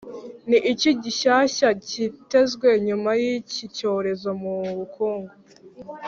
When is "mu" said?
4.41-4.53